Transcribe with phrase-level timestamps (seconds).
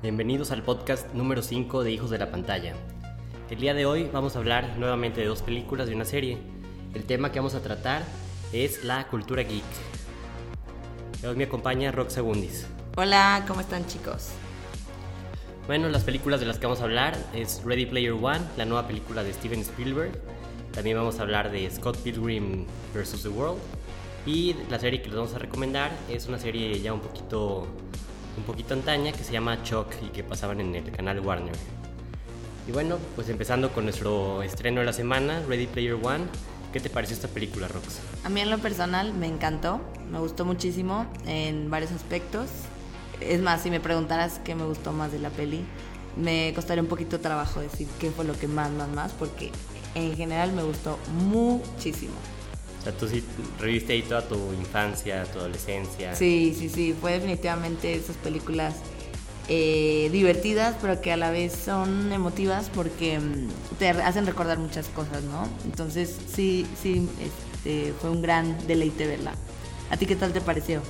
[0.00, 2.72] Bienvenidos al podcast número 5 de Hijos de la Pantalla.
[3.50, 6.38] El día de hoy vamos a hablar nuevamente de dos películas y una serie.
[6.94, 8.04] El tema que vamos a tratar
[8.52, 9.64] es la cultura geek.
[11.28, 12.68] Hoy me acompaña Rox Segundis.
[12.96, 14.28] Hola, ¿cómo están chicos?
[15.66, 18.86] Bueno, las películas de las que vamos a hablar es Ready Player One, la nueva
[18.86, 20.12] película de Steven Spielberg.
[20.70, 23.24] También vamos a hablar de Scott Pilgrim vs.
[23.24, 23.58] The World.
[24.26, 27.66] Y la serie que les vamos a recomendar es una serie ya un poquito
[28.38, 31.54] un poquito antaña que se llama Chuck y que pasaban en el canal Warner.
[32.66, 36.24] Y bueno, pues empezando con nuestro estreno de la semana, Ready Player One.
[36.72, 37.98] ¿Qué te pareció esta película, Rox?
[38.24, 39.80] A mí en lo personal me encantó,
[40.10, 42.48] me gustó muchísimo en varios aspectos.
[43.20, 45.64] Es más, si me preguntaras qué me gustó más de la peli,
[46.16, 49.50] me costaría un poquito trabajo decir qué fue lo que más, más, más, porque
[49.94, 52.14] en general me gustó muchísimo.
[52.88, 53.22] Sea, tú sí
[53.60, 56.14] reviste ahí toda tu infancia, tu adolescencia.
[56.14, 58.76] Sí, sí, sí, fue definitivamente esas películas
[59.48, 64.88] eh, divertidas, pero que a la vez son emotivas porque mm, te hacen recordar muchas
[64.88, 65.46] cosas, ¿no?
[65.66, 69.34] Entonces, sí, sí, este, fue un gran deleite verla.
[69.90, 70.80] ¿A ti qué tal te pareció?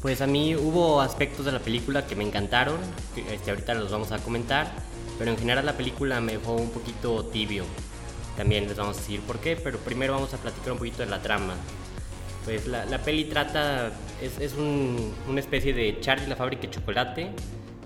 [0.00, 2.78] Pues a mí hubo aspectos de la película que me encantaron,
[3.14, 4.72] que este, ahorita los vamos a comentar,
[5.18, 7.64] pero en general la película me dejó un poquito tibio.
[8.36, 11.06] También les vamos a decir por qué, pero primero vamos a platicar un poquito de
[11.06, 11.54] la trama.
[12.44, 16.70] Pues la, la peli trata, es, es un, una especie de Charlie la fábrica de
[16.70, 17.30] chocolate,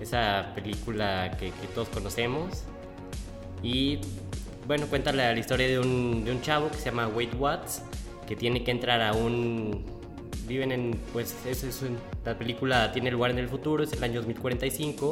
[0.01, 2.63] esa película que, que todos conocemos.
[3.61, 3.99] Y
[4.65, 7.83] bueno, cuenta la, la historia de un, de un, chavo que se llama Wade Watts,
[8.27, 9.85] que tiene que entrar a un...
[10.47, 14.03] Viven en, pues, es, es un, la película tiene lugar en el futuro, es el
[14.03, 15.11] año 2045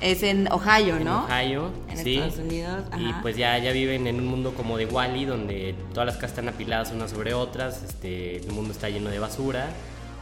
[0.00, 1.24] es en Ohio, en ¿no?
[1.24, 2.16] Ohio, en sí.
[2.16, 2.84] Estados Unidos.
[2.90, 3.00] Ajá.
[3.00, 6.30] Y pues ya, ya viven en un mundo como de Wally, donde todas las casas
[6.30, 9.68] están apiladas unas sobre otras, este, el mundo está lleno de basura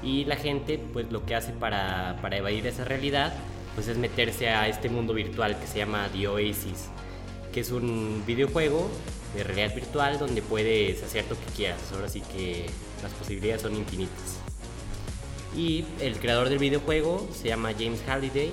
[0.02, 3.32] y la gente pues lo que hace para, para evadir esa realidad
[3.74, 6.88] pues es meterse a este mundo virtual que se llama The Oasis,
[7.52, 8.90] que es un videojuego
[9.34, 12.66] de realidad virtual donde puedes hacer lo que quieras, ahora sí que
[13.02, 14.38] las posibilidades son infinitas.
[15.56, 18.50] Y el creador del videojuego se llama James Halliday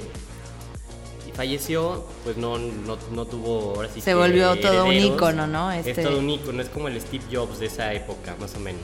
[1.40, 5.72] falleció, pues no, no, no tuvo ahora sí Se que volvió todo un ícono, ¿no?
[5.72, 8.60] Es Este- todo un ícono, es como el Steve Jobs de esa época, más o
[8.60, 8.82] menos.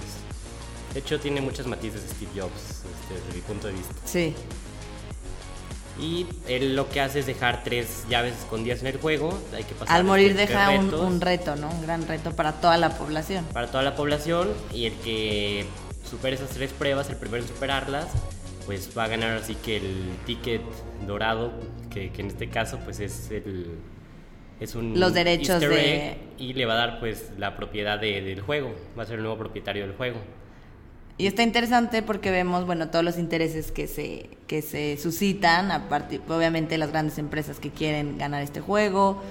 [0.94, 3.94] De hecho, tiene muchos matices de Steve Jobs, este, desde mi punto de vista.
[4.06, 4.34] Sí.
[6.00, 9.38] Y él lo que hace es dejar tres llaves escondidas en el juego.
[9.54, 11.70] Hay que pasar Al morir deja un reto, ¿no?
[11.70, 13.44] Un gran reto para toda la población.
[13.52, 14.48] para toda la población.
[14.74, 15.66] Y el que
[16.10, 18.08] supere esas tres pruebas, el primero en superarlas,
[18.66, 20.62] pues va a ganar así que el ticket
[21.08, 21.53] dorado,
[21.90, 23.68] que, que en este caso pues es el
[24.59, 28.42] es un Los derechos de- y le va a dar pues la propiedad de- del
[28.42, 30.18] juego, va a ser el nuevo propietario del juego.
[31.18, 35.88] Y está interesante porque vemos, bueno, todos los intereses que se, que se suscitan, a
[35.88, 39.22] partir, obviamente las grandes empresas que quieren ganar este juego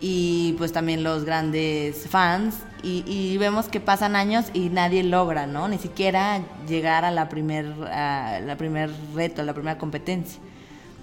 [0.00, 5.46] y pues también los grandes fans y, y vemos que pasan años y nadie logra,
[5.46, 5.68] ¿no?
[5.68, 10.40] Ni siquiera llegar a la primer, a la primer reto, a la primera competencia.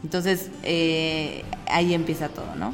[0.03, 2.73] Entonces eh, ahí empieza todo, ¿no?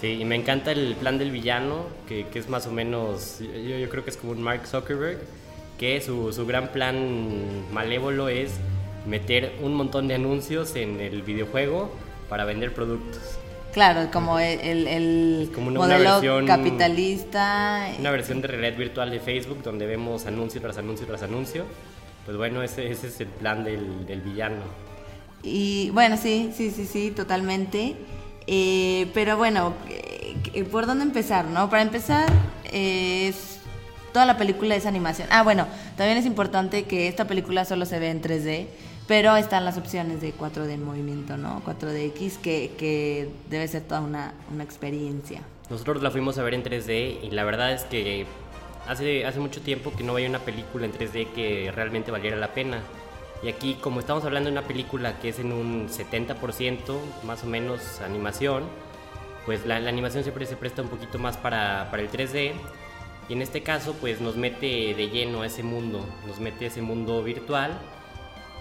[0.00, 3.78] Sí, y me encanta el plan del villano, que, que es más o menos, yo,
[3.78, 5.20] yo creo que es como un Mark Zuckerberg,
[5.78, 8.52] que su, su gran plan malévolo es
[9.06, 11.90] meter un montón de anuncios en el videojuego
[12.28, 13.38] para vender productos.
[13.72, 17.88] Claro, como el, el- el como una- una modelo versión- capitalista.
[17.98, 21.64] Una versión de realidad virtual de Facebook donde vemos anuncio tras anuncio tras anuncio.
[22.26, 24.62] Pues bueno, ese, ese es el plan del, del villano.
[25.42, 27.96] Y bueno, sí, sí, sí, sí, totalmente.
[28.46, 31.68] Eh, pero bueno, eh, eh, ¿por dónde empezar, no?
[31.70, 32.30] Para empezar,
[32.72, 33.58] eh, es,
[34.12, 35.26] toda la película es animación.
[35.30, 35.66] Ah, bueno,
[35.96, 38.66] también es importante que esta película solo se ve en 3D,
[39.12, 41.62] pero están las opciones de 4D en movimiento, ¿no?
[41.66, 45.42] 4DX, que, que debe ser toda una, una experiencia.
[45.68, 48.24] Nosotros la fuimos a ver en 3D y la verdad es que
[48.88, 52.54] hace, hace mucho tiempo que no veía una película en 3D que realmente valiera la
[52.54, 52.78] pena.
[53.42, 57.46] Y aquí, como estamos hablando de una película que es en un 70% más o
[57.46, 58.64] menos animación,
[59.44, 62.52] pues la, la animación siempre se presta un poquito más para, para el 3D.
[63.28, 66.68] Y en este caso, pues nos mete de lleno a ese mundo, nos mete a
[66.68, 67.78] ese mundo virtual.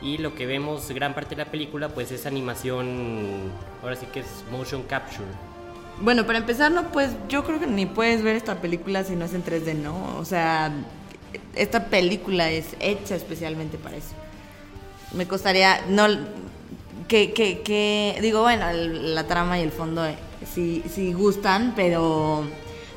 [0.01, 3.51] Y lo que vemos gran parte de la película pues es animación,
[3.83, 5.27] ahora sí que es motion capture.
[5.99, 9.25] Bueno, para empezar, no pues yo creo que ni puedes ver esta película si no
[9.25, 10.17] es en 3D, ¿no?
[10.17, 10.71] O sea,
[11.55, 14.15] esta película es hecha especialmente para eso.
[15.13, 16.07] Me costaría, no,
[17.07, 20.15] que, que, digo, bueno, la trama y el fondo eh,
[20.51, 22.45] sí, sí gustan, pero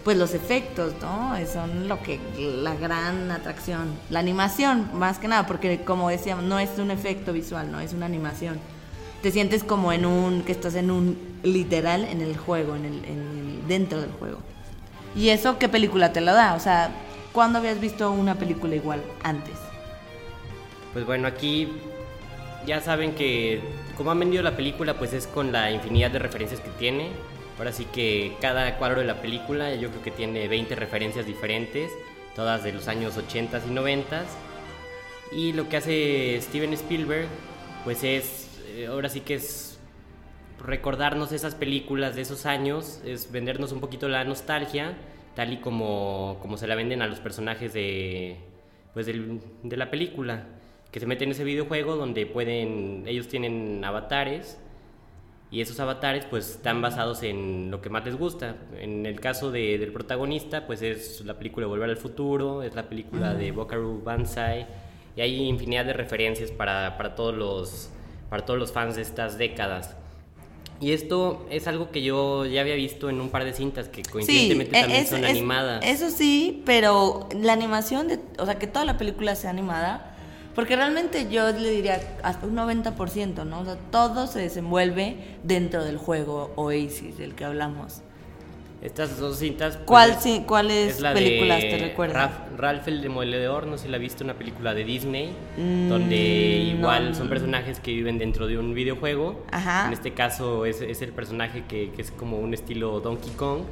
[0.05, 1.35] pues los efectos, ¿no?
[1.47, 3.95] Son lo que, la gran atracción.
[4.11, 7.95] La animación, más que nada, porque como decíamos, no es un efecto visual, no es
[7.95, 8.61] una animación.
[9.23, 13.05] Te sientes como en un, que estás en un, literal, en el juego, en el,
[13.07, 14.39] en dentro del juego.
[15.17, 16.55] ¿Y eso qué película te lo da?
[16.55, 16.91] O sea,
[17.33, 19.55] ¿cuándo habías visto una película igual antes?
[20.93, 21.69] Pues bueno, aquí
[22.67, 23.63] ya saben que
[23.97, 27.09] como han vendido la película, pues es con la infinidad de referencias que tiene.
[27.59, 31.91] Ahora sí que cada cuadro de la película yo creo que tiene 20 referencias diferentes,
[32.35, 34.25] todas de los años 80 y 90
[35.33, 37.29] Y lo que hace Steven Spielberg,
[37.85, 39.79] pues es, eh, ahora sí que es
[40.65, 44.95] recordarnos esas películas de esos años, es vendernos un poquito la nostalgia,
[45.37, 48.37] tal y como, como se la venden a los personajes de,
[48.95, 50.47] pues de la película
[50.91, 54.59] que se meten en ese videojuego donde pueden, ellos tienen avatares
[55.55, 58.57] y esos avatares pues están basados en lo que más les gusta.
[58.77, 62.89] En el caso de, del protagonista pues es la película Volver al Futuro, es la
[62.89, 64.67] película de Bokaru Banzai
[65.15, 67.91] y hay infinidad de referencias para, para, todos los,
[68.31, 69.95] para todos los fans de estas décadas.
[70.81, 74.03] Y esto es algo que yo ya había visto en un par de cintas que
[74.03, 75.85] coincidentemente e también son animadas.
[75.85, 80.14] Eso sí, pero la animación, de, o sea, que toda la película sea animada,
[80.55, 83.61] porque realmente yo le diría hasta un 90%, ¿no?
[83.61, 88.03] O sea, todo se desenvuelve dentro del juego Oasis del que hablamos.
[88.85, 89.77] Estas dos cintas.
[89.77, 92.31] Pues, ¿Cuál, sí, ¿Cuáles películas te recuerdas?
[92.59, 96.17] Ralph, el Demoledor, no sé si la ha visto, una película de Disney, mm, donde
[96.77, 99.43] igual son personajes que viven dentro de un videojuego.
[99.51, 99.87] Ajá.
[99.87, 103.63] En este caso es, es el personaje que, que, es como un estilo Donkey Kong.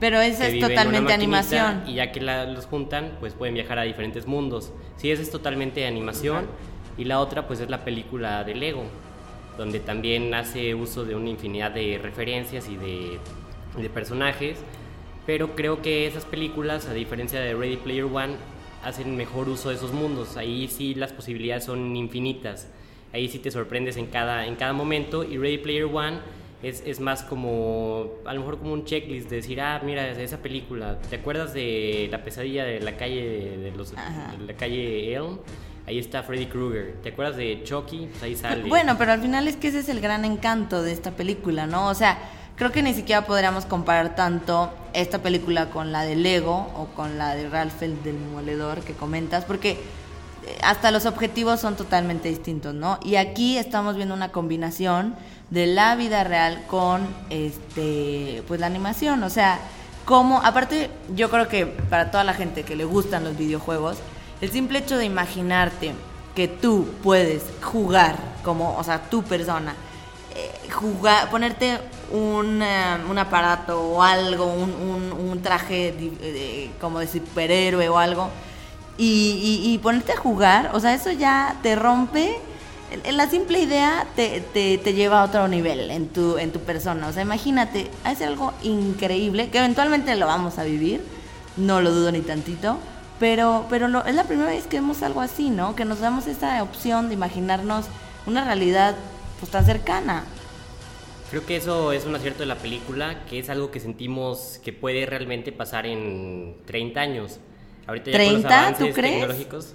[0.00, 1.82] Pero esa es totalmente animación.
[1.86, 4.72] Y ya que los juntan, pues pueden viajar a diferentes mundos.
[4.96, 6.46] Sí, esa es totalmente animación.
[6.96, 8.84] Y la otra, pues es la película de Lego,
[9.56, 13.18] donde también hace uso de una infinidad de referencias y de,
[13.76, 14.58] de personajes.
[15.26, 18.34] Pero creo que esas películas, a diferencia de Ready Player One,
[18.82, 20.36] hacen mejor uso de esos mundos.
[20.38, 22.68] Ahí sí las posibilidades son infinitas.
[23.12, 25.24] Ahí sí te sorprendes en cada, en cada momento.
[25.24, 26.18] Y Ready Player One
[26.62, 30.38] es, es, más como, a lo mejor como un checklist de decir, ah, mira, esa
[30.38, 35.38] película, ¿te acuerdas de la pesadilla de la calle, de, los, la calle Elm?
[35.86, 36.96] Ahí está Freddy Krueger.
[37.02, 38.06] ¿Te acuerdas de Chucky?
[38.10, 38.68] Pues ahí sale.
[38.68, 41.88] Bueno, pero al final es que ese es el gran encanto de esta película, ¿no?
[41.88, 42.18] O sea,
[42.56, 47.16] creo que ni siquiera podríamos comparar tanto esta película con la de Lego o con
[47.16, 52.28] la de Ralph el del Moledor que comentas, porque eh, hasta los objetivos son totalmente
[52.28, 53.00] distintos, ¿no?
[53.02, 55.16] Y aquí estamos viendo una combinación
[55.50, 59.58] de la vida real con este pues la animación, o sea,
[60.04, 63.98] como aparte yo creo que para toda la gente que le gustan los videojuegos,
[64.40, 65.92] el simple hecho de imaginarte
[66.34, 69.74] que tú puedes jugar como, o sea, tu persona,
[70.34, 71.78] eh, jugar, ponerte
[72.12, 78.30] un, eh, un, aparato o algo, un, un, traje como de superhéroe o algo,
[78.96, 82.38] y, y, y ponerte a jugar, o sea, eso ya te rompe
[83.12, 87.08] la simple idea te, te, lleva a otro nivel en tu, en tu persona.
[87.08, 91.02] O sea, imagínate, es algo increíble que eventualmente lo vamos a vivir,
[91.56, 92.78] no lo dudo ni tantito,
[93.18, 95.76] pero, pero es la primera vez que vemos algo así, ¿no?
[95.76, 97.86] Que nos damos esa opción de imaginarnos
[98.26, 98.96] una realidad
[99.38, 100.24] pues tan cercana.
[101.30, 104.72] Creo que eso es un acierto de la película, que es algo que sentimos que
[104.72, 107.38] puede realmente pasar en 30 años.
[107.86, 108.24] Ahorita ya ¿30?
[108.24, 109.74] Con los avances tecnológicos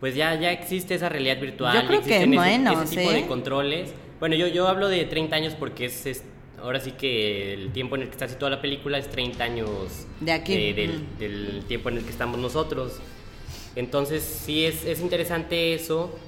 [0.00, 1.80] pues ya, ya existe esa realidad virtual.
[1.80, 3.92] Yo creo que bueno, ese, tipo de controles.
[4.20, 6.24] Bueno, yo, yo hablo de 30 años porque es,
[6.62, 10.06] ahora sí que el tiempo en el que está toda la película es 30 años
[10.20, 10.72] de aquí.
[10.72, 12.98] del, tiempo en el que estamos nosotros.
[13.74, 16.18] Entonces sí es, es interesante eso.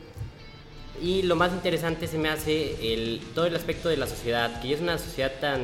[1.03, 4.69] Y lo más interesante se me hace el, todo el aspecto de la sociedad, que
[4.69, 5.61] ya es una sociedad tan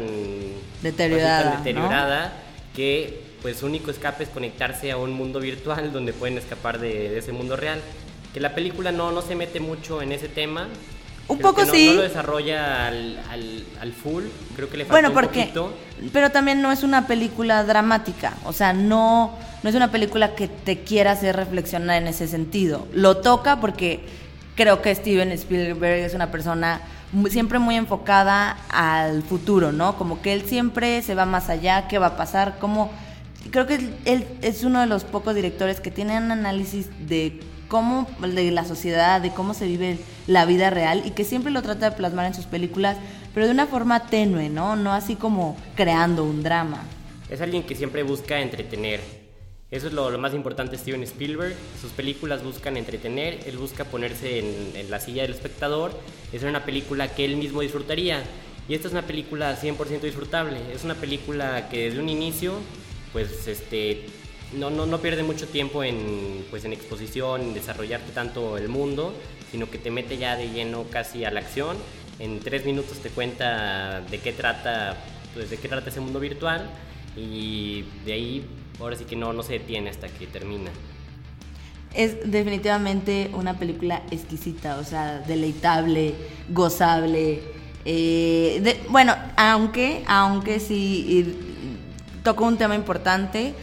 [0.80, 2.32] deteriorada, tan deteriorada
[2.74, 7.18] que pues su único escape es conectarse a un mundo virtual donde pueden escapar de,
[7.18, 7.78] ese mundo real.
[8.32, 10.66] Que la película no, no se mete mucho en ese tema.
[11.28, 11.88] Un poco sí.
[11.88, 13.18] No lo desarrolla al,
[13.82, 14.24] al, full,
[14.56, 15.52] creo que le falta bueno, porque,
[16.10, 20.48] Pero también no es una película dramática, o sea, no, no es una película que
[20.48, 22.88] te quiera hacer reflexionar en ese sentido.
[22.94, 24.00] Lo toca porque
[24.54, 26.80] creo que Steven Spielberg es una persona
[27.28, 29.98] siempre muy enfocada al futuro, ¿no?
[29.98, 32.90] Como que él siempre se va más allá, qué va a pasar, cómo
[33.50, 38.08] creo que él es uno de los pocos directores que tiene un análisis de cómo,
[38.20, 41.90] de la sociedad, de cómo se vive la vida real y que siempre lo trata
[41.90, 42.96] de plasmar en sus películas,
[43.32, 44.76] pero de una forma tenue, ¿no?
[44.76, 46.82] No así como creando un drama.
[47.28, 49.00] Es alguien que siempre busca entretener.
[49.70, 51.56] Eso es lo, más importante de Steven Spielberg.
[51.80, 55.98] Sus películas buscan entretener, él busca ponerse en, en la silla del espectador.
[56.32, 58.22] Es una película que él mismo disfrutaría.
[58.68, 60.58] Y esta es una película 100% disfrutable.
[60.72, 62.54] Es una película que desde un inicio,
[63.14, 64.06] pues este,
[64.58, 69.14] no, no, no pierde mucho tiempo en, pues, en exposición, en desarrollarte tanto el mundo,
[69.50, 71.76] sino que te mete ya de lleno casi a la acción.
[72.18, 74.98] En tres minutos te cuenta de qué trata,
[75.32, 76.68] pues, de qué trata ese mundo virtual
[77.16, 78.46] y de ahí
[78.80, 80.70] ahora sí que no, no se detiene hasta que termina.
[81.94, 86.14] Es definitivamente una película exquisita, o sea, deleitable,
[86.48, 87.40] gozable.
[87.84, 91.53] Eh, bueno, aunque, aunque sí
[92.24, 93.54] tocó un tema importante,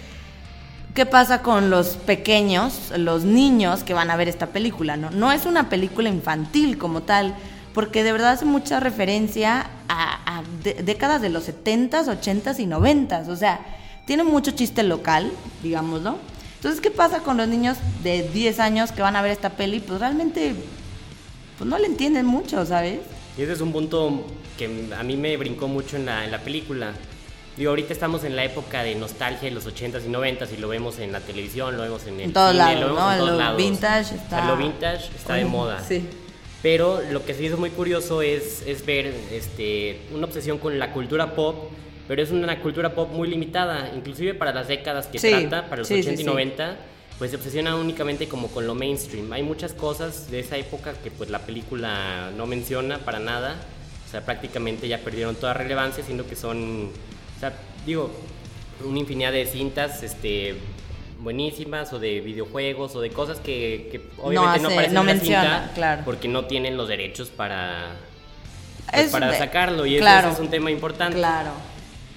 [0.93, 4.95] ¿qué pasa con los pequeños, los niños que van a ver esta película?
[4.95, 7.35] No, no es una película infantil como tal,
[7.73, 10.43] porque de verdad hace mucha referencia a,
[10.83, 13.27] décadas de los 70s, 80s y 90s.
[13.29, 13.61] O sea,
[14.05, 15.31] tiene mucho chiste local,
[15.63, 16.17] digámoslo.
[16.55, 19.79] Entonces, ¿qué pasa con los niños de 10 años que van a ver esta peli?
[19.79, 20.53] Pues realmente
[21.57, 22.99] pues no le entienden mucho, ¿sabes?
[23.37, 24.27] Y ese es un punto
[24.57, 26.93] que a mí me brincó mucho en en la película.
[27.57, 30.69] Digo, ahorita estamos en la época de nostalgia de los 80s y 90s y lo
[30.69, 33.11] vemos en la televisión, lo vemos en el en todos cine, lados, lo vemos ¿no?
[33.11, 33.57] en todos lo lados.
[33.57, 34.45] vintage está...
[34.47, 35.83] lo vintage está de moda.
[35.83, 36.07] Sí.
[36.63, 40.93] Pero lo que se hizo muy curioso es, es ver este, una obsesión con la
[40.93, 41.71] cultura pop,
[42.07, 45.77] pero es una cultura pop muy limitada, inclusive para las décadas que Sí, trata, para
[45.79, 46.23] los sí, 80 sí, y sí.
[46.23, 46.77] 90,
[47.17, 49.31] pues se obsesiona únicamente como con lo mainstream.
[49.33, 53.55] Hay muchas cosas de esa época que pues la película no menciona para nada,
[54.07, 57.53] o sea, prácticamente ya perdieron toda relevancia, siendo que son, o sea,
[57.85, 58.09] digo,
[58.85, 60.55] una infinidad de cintas, este
[61.19, 65.07] buenísimas o de videojuegos o de cosas que, que obviamente no, hace- aparecen no en
[65.07, 66.01] la menciona, cinta claro.
[66.03, 67.91] porque no tienen los derechos para
[68.91, 71.51] pues, Es para sacarlo y eso- claro, eso es un tema importante Claro.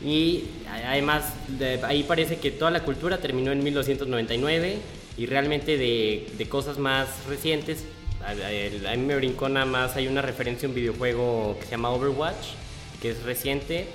[0.03, 0.45] y
[0.87, 4.79] además de- ahí parece que toda la cultura terminó en 1999
[5.19, 7.85] y realmente de, de cosas más recientes
[8.25, 11.67] a, a- a mí me brincó nada más hay una referencia a un videojuego que
[11.67, 12.47] se llama Overwatch
[13.03, 13.87] que es reciente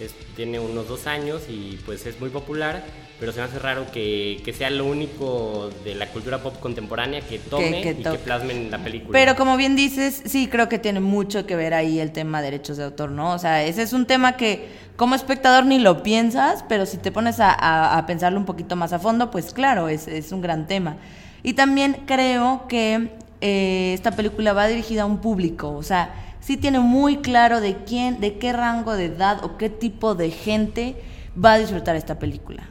[0.00, 2.82] es- tiene unos dos años y pues es muy popular
[3.20, 7.20] pero se me hace raro que, que sea lo único de la cultura pop contemporánea
[7.20, 10.80] que tome que y que plasmen la película Pero como bien dices, sí, creo que
[10.80, 13.32] tiene mucho que ver ahí el tema de derechos de autor, ¿no?
[13.32, 17.12] O sea, ese es un tema que como espectador ni lo piensas, pero si te
[17.12, 20.40] pones a, a- a pensarlo un poquito más a fondo, pues claro, es, es un
[20.42, 20.96] gran tema.
[21.44, 23.10] Y también creo que
[23.40, 27.76] eh, esta película va dirigida a un público, o sea, sí tiene muy claro de
[27.84, 30.96] quién, de qué rango de edad o qué tipo de gente
[31.42, 32.68] va a disfrutar esta película.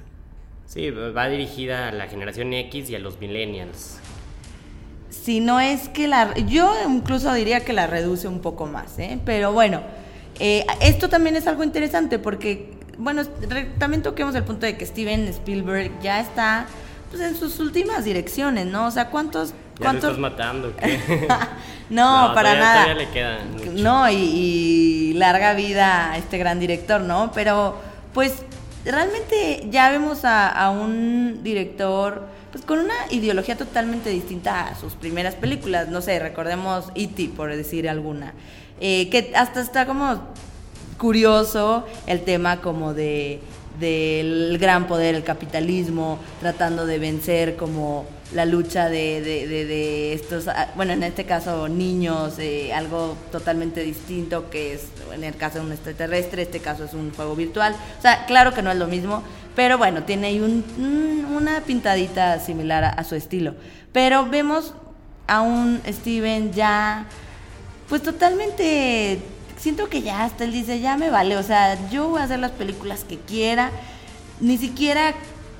[0.67, 3.97] Sí, va dirigida a la generación X y a los millennials.
[5.09, 6.33] Si no es que la...
[6.35, 9.19] Yo incluso diría que la reduce un poco más, ¿eh?
[9.25, 9.81] Pero bueno,
[10.39, 14.85] eh, esto también es algo interesante porque, bueno, re- también toquemos el punto de que
[14.85, 16.65] Steven Spielberg ya está
[17.11, 18.87] pues, en sus últimas direcciones, ¿no?
[18.87, 19.53] O sea, ¿cuántos...
[19.79, 20.03] Ya cuántos...
[20.11, 20.75] estás matando.
[20.77, 20.99] ¿qué?
[21.89, 22.83] no, para todavía- nada.
[22.83, 23.71] Todavía le queda mucho.
[23.73, 27.31] No, y, y larga vida a este gran director, ¿no?
[27.33, 27.79] Pero,
[28.13, 28.33] pues,
[28.85, 34.93] realmente ya vemos a, a un director pues con una ideología totalmente distinta a sus
[34.93, 35.87] primeras películas.
[35.87, 38.33] No sé, recordemos E.T., por decir alguna.
[38.79, 40.21] Eh, que hasta está como
[40.99, 43.41] curioso el tema como de
[43.79, 50.47] del gran poder, el capitalismo, tratando de vencer como la lucha de, de- de- estos,
[50.47, 55.59] ah, bueno, en este caso niños, eh, algo totalmente distinto que es, en el caso
[55.59, 57.75] de un extraterrestre, este caso es un juego virtual.
[57.99, 59.23] O sea, claro que no es lo mismo,
[59.55, 60.63] pero bueno, tiene ahí un-
[61.35, 63.53] una pintadita similar a, a su estilo.
[63.91, 64.73] Pero vemos
[65.27, 67.05] a un Steven ya
[67.89, 69.19] pues totalmente
[69.57, 72.39] siento que ya hasta él dice, ya me vale, o sea, yo voy a hacer
[72.39, 73.69] las películas que quiera,
[74.39, 75.13] ni siquiera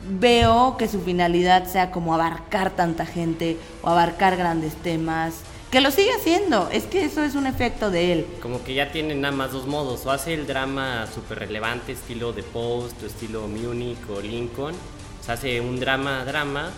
[0.08, 5.36] veo que su finalidad sea como abarcar tanta gente o abarcar grandes temas,
[5.74, 8.28] que lo sigue haciendo, es que eso es un efecto de él.
[8.44, 10.06] Como que ya tienen nada más dos modos.
[10.06, 14.76] O hace el drama súper relevante, estilo The Post, o estilo Munich o Lincoln.
[15.20, 16.70] O sea, hace un drama, drama.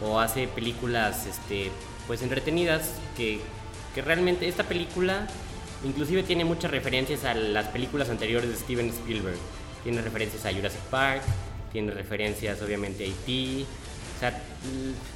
[0.00, 1.72] O hace películas, este,
[2.06, 2.92] pues entretenidas.
[3.16, 3.40] Que,
[3.92, 5.26] que realmente esta película,
[5.84, 9.38] inclusive tiene muchas referencias a las películas anteriores de Steven Spielberg.
[9.82, 11.22] Tiene referencias a Jurassic Park.
[11.74, 13.64] Tiene referencias, obviamente, a E.T.
[14.16, 14.30] O sea,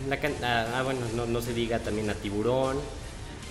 [0.09, 2.79] la ah, ah, bueno, no, no se diga también a Tiburón.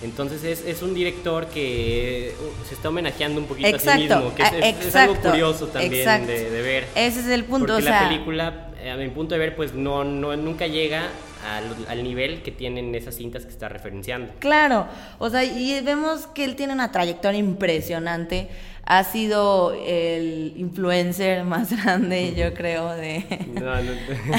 [0.02, 4.16] Entonces es, es un director que uh, se está homenajeando un poquito a sí Exacto,
[4.16, 6.30] mismo, que es, algo exacto, curioso también exacto.
[6.30, 6.86] de, de ver.
[6.94, 9.72] Ese es el punto, Porque o sea- la película a mi punto de ver, pues
[9.72, 11.08] no, no nunca llega
[11.46, 14.32] al, al, nivel que tienen esas cintas que está referenciando.
[14.38, 14.86] Claro,
[15.18, 18.48] o sea, y vemos que él tiene una trayectoria impresionante.
[18.84, 23.22] Ha sido el influencer más grande, yo creo, de...
[23.52, 23.92] No, no.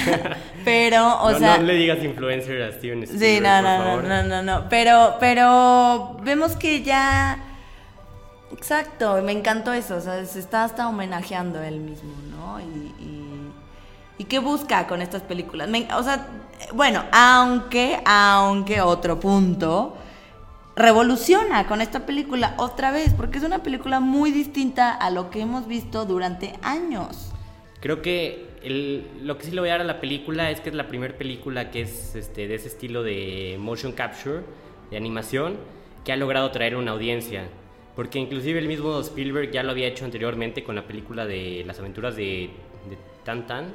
[0.65, 1.57] pero, o sea...
[1.57, 6.17] No le digas influencer a Steven Spielberg, Sí, no, no, no, no, no, pero, pero
[6.23, 7.45] vemos que ya...
[8.51, 12.59] Exacto, me encantó eso, o sea, se está hasta homenajeando él mismo, ¿no?
[12.59, 12.93] Y,
[14.17, 15.69] y, qué busca con estas películas.
[15.95, 16.25] o sea,
[16.73, 19.97] bueno, aunque, aunque otro punto,
[20.75, 25.41] revoluciona con esta película otra vez, porque es una película muy distinta a lo que
[25.41, 27.31] hemos visto durante años.
[27.81, 28.47] Creo que
[29.21, 31.17] lo que sí le voy a dar a la película es que es la primera
[31.17, 34.41] película que es este, de ese estilo de motion capture,
[34.91, 35.57] de animación,
[36.03, 37.47] que ha logrado traer una audiencia.
[37.95, 41.79] Porque inclusive el mismo Spielberg ya lo había hecho anteriormente con la película de las
[41.79, 42.49] aventuras de,
[42.89, 43.73] de Tan Tan.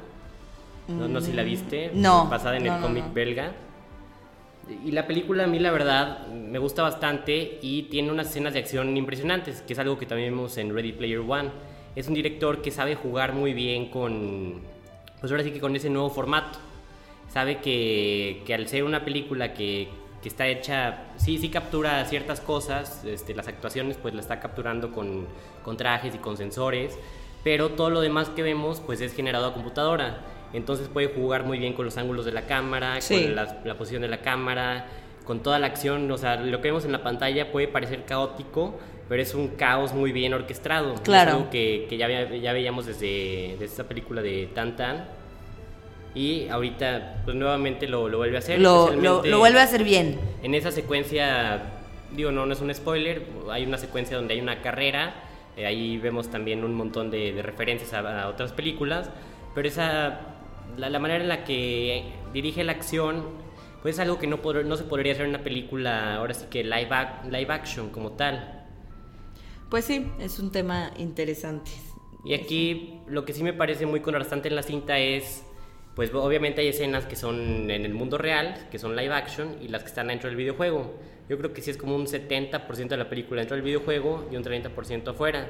[0.87, 1.91] No, no sé si la viste.
[1.93, 2.27] No.
[2.29, 3.53] Basada en el cómic belga.
[4.83, 8.59] Y la película a mí la verdad me gusta bastante y tiene unas escenas de
[8.59, 11.51] acción impresionantes, que es algo que también vemos en Ready Player One.
[11.95, 14.61] Es un director que sabe jugar muy bien con,
[15.19, 16.57] pues ahora sí que con ese nuevo formato.
[17.31, 19.89] Sabe que, que al ser una película que,
[20.21, 24.91] que está hecha, sí, sí captura ciertas cosas, este, las actuaciones pues la está capturando
[24.91, 25.27] con,
[25.63, 26.97] con, trajes y con sensores,
[27.43, 30.17] pero todo lo demás que vemos pues es generado a computadora.
[30.55, 34.01] Entonces puede jugar muy bien con los ángulos de la cámara, con la, la, posición
[34.01, 34.87] de la cámara,
[35.25, 38.79] con toda la acción, o sea, lo que vemos en la pantalla puede parecer caótico,
[39.09, 40.95] pero es un caos muy bien orquestado.
[41.03, 41.31] Claro.
[41.31, 45.05] Es algo que, que ya, ya veíamos desde, desde esta película de Tan Tan
[46.15, 48.59] y ahorita pues nuevamente lo, lo vuelve a hacer.
[48.59, 50.17] Lo, lo, vuelve a hacer bien.
[50.41, 51.61] En esa secuencia,
[52.15, 55.13] digo, no, no es un spoiler, hay una secuencia donde hay una carrera,
[55.57, 59.09] eh, ahí vemos también un montón de, de referencias a, otras películas,
[59.53, 60.34] pero esa,
[60.77, 62.03] la, la, manera en la que
[62.33, 63.23] dirige la acción,
[63.81, 66.63] pues es algo que no, no se podría hacer en una película, ahora sí que
[66.63, 66.89] live,
[67.29, 68.65] live action como tal.
[69.69, 71.71] Pues sí, es un tema interesante.
[72.23, 75.43] Y aquí lo que sí me parece muy contrastante en la cinta es
[75.95, 79.69] pues obviamente hay escenas que son en el mundo real, que son live action, y
[79.69, 80.93] las que están dentro del videojuego.
[81.29, 84.35] Yo creo que sí es como un 70% de la película dentro del videojuego y
[84.35, 85.47] un 30% afuera.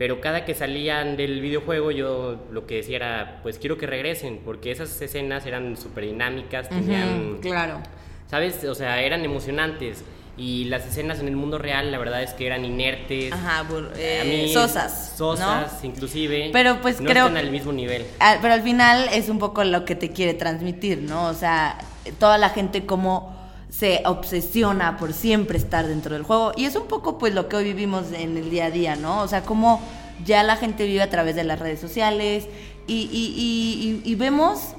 [0.00, 4.40] Pero cada que salían del videojuego yo lo que decía era, pues quiero que regresen,
[4.42, 7.36] porque esas escenas eran súper dinámicas, tenían...
[7.42, 7.82] claro.
[8.26, 8.64] ¿Sabes?
[8.64, 10.02] O sea, eran emocionantes
[10.38, 13.66] y las escenas en el mundo real la verdad es que eran inertes Ajá,
[13.98, 18.06] eh, sosas sosas inclusive pero pues no creo están al mismo nivel
[18.40, 21.76] pero al final es un poco lo que te quiere transmitir no o sea
[22.18, 23.39] toda la gente como
[23.70, 27.56] se obsesiona por siempre estar dentro del juego y es un poco pues lo que
[27.56, 29.80] hoy vivimos en el día a día no o sea como
[30.24, 32.48] ya la gente vive a través de las redes sociales
[32.86, 34.74] y, y vemos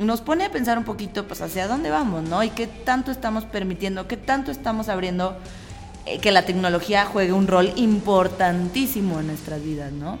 [0.00, 2.42] nos pone a pensar un poquito pues hacia dónde vamos, ¿no?
[2.42, 5.36] Y qué tanto estamos permitiendo, qué tanto estamos abriendo
[6.06, 10.18] eh, que la tecnología juegue un rol importantísimo en nuestras vidas, ¿no?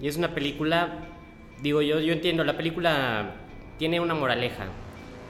[0.00, 0.90] Y es una película,
[1.62, 3.36] digo yo, yo entiendo, la película
[3.78, 4.66] tiene una moraleja.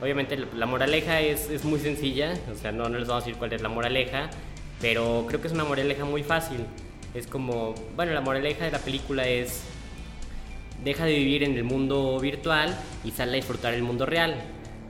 [0.03, 3.39] Obviamente la moraleja es, es muy sencilla, o sea, no, no les vamos a decir
[3.39, 4.31] cuál es la moraleja,
[4.81, 6.59] pero creo que es una moraleja muy fácil.
[7.15, 9.63] Es como, bueno, la moraleja de la película es
[10.83, 14.35] deja de vivir en el mundo virtual y sale a disfrutar el mundo real.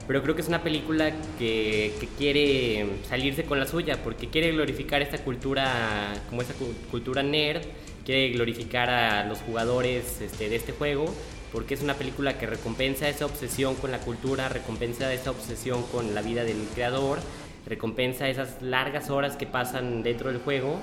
[0.07, 4.51] Pero creo que es una película que, que, quiere salirse con la suya, porque quiere
[4.51, 6.55] glorificar esta cultura, como esta
[6.89, 7.61] cultura nerd,
[8.03, 11.05] quiere glorificar a los jugadores este, de este juego,
[11.53, 16.15] porque es una película que recompensa esa obsesión con la cultura, recompensa esa obsesión con
[16.15, 17.19] la vida del creador,
[17.67, 20.79] recompensa esas largas horas que pasan dentro del juego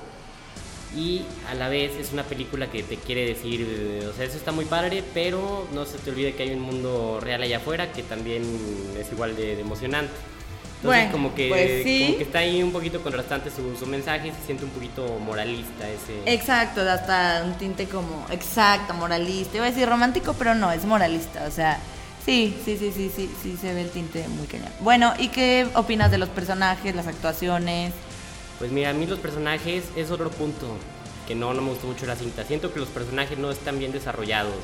[0.97, 4.53] y a la vez es una película que te quiere decir, o sea, eso está
[4.53, 8.03] muy padre, pero no se te olvide que hay un mundo real allá afuera que
[8.03, 8.43] también
[8.99, 10.13] es igual de, emocionante.
[10.83, 14.47] Entonces como, que, pues como que está ahí un poquito contrastante su, su mensaje, se
[14.47, 16.23] siente un poquito moralista ese.
[16.25, 19.59] Exacto, hasta un tinte como, exacto, moralista.
[19.59, 21.79] Iba a decir romántico, pero no, es moralista, o sea...
[22.25, 24.69] Sí, sí, sí, sí, sí, sí, se ve el tinte muy cañón.
[24.81, 27.93] Bueno, ¿y qué opinas de los personajes, las actuaciones?
[28.59, 30.67] Pues mira, a mí los personajes es otro punto
[31.27, 32.45] que no, no me gustó mucho la cinta.
[32.45, 34.55] Siento que los personajes no están bien desarrollados.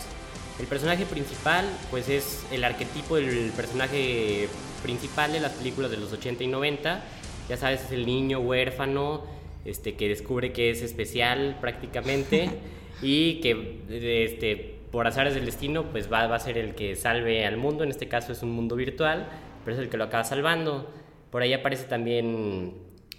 [0.59, 4.49] El personaje principal, pues es el arquetipo del personaje
[4.83, 7.05] principal de las películas de los 80 y 90.
[7.49, 9.25] Ya sabes, es el niño huérfano
[9.67, 12.51] este, que descubre que es especial prácticamente
[13.03, 17.45] y que este, por azares del destino pues va, va a ser el que salve
[17.45, 17.85] al mundo.
[17.85, 19.29] En este caso es un mundo virtual,
[19.63, 20.91] pero es el que lo acaba salvando.
[21.31, 22.73] Por ahí aparece también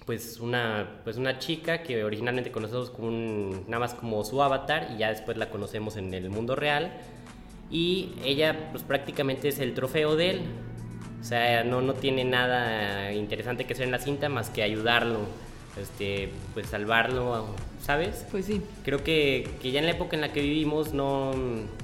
[0.08, 3.12] pues una, pues una chica que originalmente conocemos como
[3.68, 6.94] nada más como su avatar y ya después la conocemos en el mundo real.
[7.70, 10.42] Y ella pues prácticamente es el trofeo de él.
[11.20, 15.22] O sea, no, no tiene nada interesante que hacer en la cinta más que ayudarlo,
[15.82, 17.48] este, pues salvarlo,
[17.82, 18.26] ¿sabes?
[18.32, 18.62] Pues sí.
[18.84, 21.32] Creo que, que ya en la época en la que vivimos no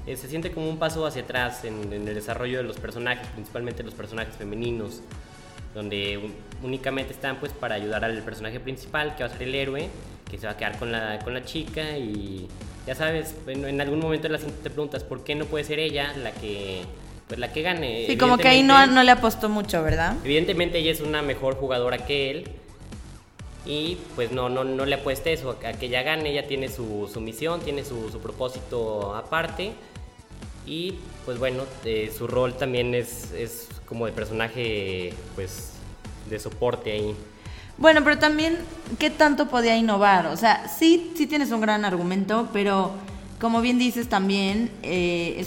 [0.06, 3.28] eh, se siente como un paso hacia atrás en, en el desarrollo de los personajes,
[3.30, 5.02] principalmente los personajes femeninos
[5.74, 6.30] donde
[6.62, 9.90] únicamente están pues para ayudar al personaje principal, que va a ser el héroe,
[10.30, 12.48] que se va a quedar con la, con la chica y
[12.86, 15.64] ya sabes, en, en algún momento de la cinta te preguntas por qué no puede
[15.64, 16.82] ser ella la que
[17.28, 18.06] pues la que gane.
[18.08, 20.16] Sí, como que ahí no, no le apostó mucho, ¿verdad?
[20.24, 22.50] Evidentemente ella es una mejor jugadora que él
[23.66, 27.10] y pues no, no, no le apueste eso, a que ella gane, ella tiene su,
[27.12, 29.72] su misión, tiene su, su propósito aparte
[30.66, 35.74] y pues bueno, eh, su rol también es, es como de personaje pues
[36.30, 37.16] de soporte ahí.
[37.78, 38.58] Bueno, pero también,
[39.00, 40.28] ¿qué tanto podía innovar?
[40.28, 42.92] O sea, sí, sí tienes un gran argumento, pero
[43.42, 45.46] como bien dices también, eh,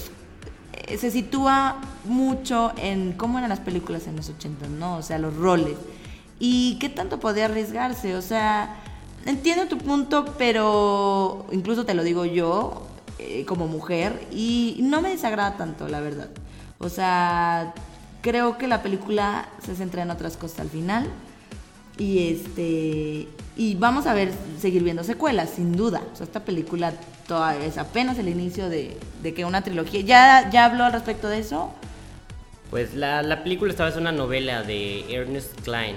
[0.73, 4.97] eh, se sitúa mucho en cómo eran las películas en los 80, ¿no?
[4.97, 5.77] O sea, los roles.
[6.39, 8.17] ¿Y qué tanto podía arriesgarse?
[8.17, 8.77] O sea,
[9.25, 12.87] entiendo tu punto, pero incluso te lo digo yo,
[13.19, 16.29] eh, como mujer, y no me desagrada tanto, la verdad.
[16.79, 17.73] O sea,
[18.21, 21.09] creo que la película se centra en otras cosas al final.
[21.99, 24.31] Y este y vamos a ver
[24.61, 26.03] seguir viendo secuelas, sin duda.
[26.21, 26.93] Esta película
[27.27, 30.03] toda, es apenas el inicio de, de que una trilogía.
[30.03, 31.73] ¿Ya, ¿Ya habló al respecto de eso?
[32.71, 35.97] Pues la, la película estaba es una novela de Ernest Klein,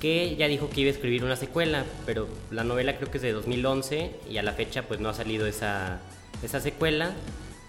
[0.00, 3.22] que ya dijo que iba a escribir una secuela, pero la novela creo que es
[3.22, 6.00] de 2011 y a la fecha pues no ha salido esa,
[6.42, 7.12] esa secuela.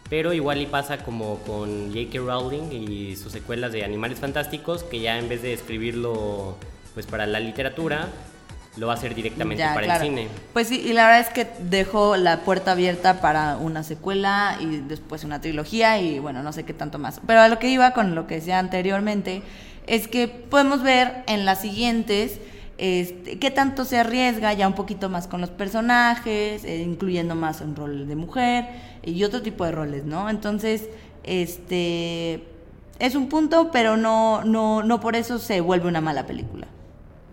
[0.09, 2.19] Pero igual y pasa como con J.K.
[2.19, 6.57] Rowling y sus secuelas de Animales Fantásticos, que ya en vez de escribirlo
[6.93, 8.07] pues para la literatura,
[8.77, 10.03] lo va a hacer directamente Ya, para claro.
[10.03, 10.27] el cine.
[10.53, 14.77] Pues sí, y la verdad es que dejó la puerta abierta para una secuela y
[14.77, 17.21] después una trilogía y bueno, no sé qué tanto más.
[17.25, 19.43] Pero a lo que iba con lo que decía anteriormente
[19.85, 22.39] es que podemos ver en las siguientes
[22.79, 27.61] este, qué tanto se arriesga ya un poquito más con los personajes, eh, incluyendo más
[27.61, 28.65] un rol de mujer
[29.03, 30.29] y otro tipo de roles, ¿no?
[30.29, 30.89] Entonces,
[31.23, 32.43] este
[32.99, 36.67] es un punto, pero no, no, no por eso se vuelve una mala película.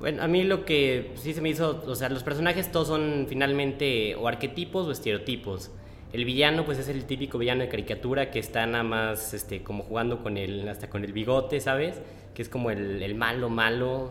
[0.01, 3.27] Bueno, a mí lo que sí se me hizo, o sea, los personajes todos son
[3.29, 5.71] finalmente o arquetipos o estereotipos.
[6.15, 9.85] El villano, pues es el típico villano de caricatura que está nada más, este, como
[9.85, 12.01] jugando con el, hasta con el bigote, ¿sabes?
[12.35, 14.11] Que es como el, malo, malo,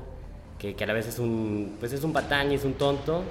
[0.60, 3.23] que, a la vez es un, pues es un patán y es un tonto.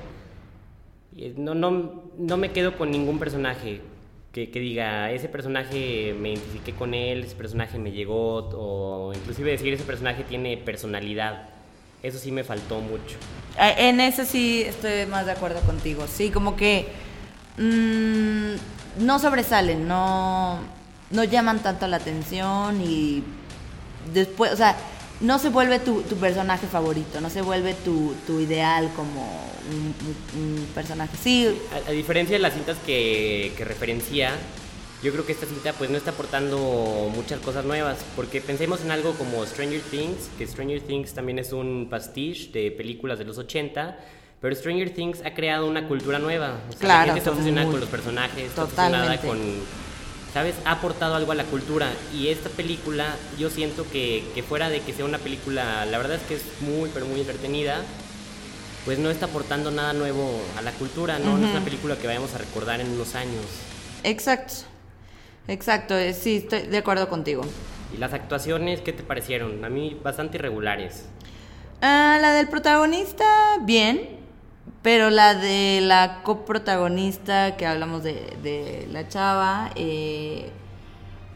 [1.15, 3.81] Y No, no, no me quedo con ningún personaje
[4.33, 9.53] que, que diga, ese personaje me identifiqué con él, ese personaje me llegó, o inclusive
[9.53, 11.58] decir, ese personaje tiene personalidad.
[12.03, 13.17] Eso sí me faltó mucho.
[13.59, 16.07] Ah, En eso sí estoy más de acuerdo contigo.
[16.07, 16.87] Sí, como que
[17.59, 20.59] mm, no sobresalen, no,
[21.11, 23.23] no llaman tanto la atención y
[24.13, 24.77] después, o sea,
[25.21, 29.21] no se vuelve tu, tu personaje favorito, no se vuelve tu, tu ideal como
[29.71, 29.95] un,
[30.41, 31.17] un- un personaje.
[31.21, 31.49] Sí,
[31.87, 34.33] A, a diferencia de las cintas que, que referencia,
[35.03, 38.91] yo creo que esta cinta pues no está aportando muchas cosas nuevas, porque pensemos en
[38.91, 43.39] algo como Stranger Things, que Stranger Things también es un pastiche de películas de los
[43.39, 43.97] 80,
[44.41, 46.59] pero Stranger Things ha creado una cultura nueva.
[46.69, 49.27] O sea, Claro, la gente está obsesionada muy- con los personajes, está obsesionada Totalmente.
[49.29, 49.89] con...
[50.35, 50.55] ¿Sabes?
[50.67, 54.81] Ha aportado algo a la cultura y esta película yo siento que, que fuera de
[54.81, 57.81] que sea una película, la verdad es que es muy pero muy entretenida,
[58.85, 61.39] pues no está aportando nada nuevo a la cultura, ¿no?
[61.39, 63.45] No es una película que vayamos a recordar en unos años.
[64.05, 64.55] exacto.
[65.49, 67.43] Exacto, eh, sí, estoy de acuerdo contigo.
[67.95, 69.65] ¿Y las actuaciones qué te parecieron?
[69.65, 71.07] A mí bastante irregulares.
[71.81, 73.25] Ah, la del protagonista,
[73.63, 74.19] bien.
[74.83, 80.51] Pero la de la coprotagonista, que hablamos de, de la chava, eh,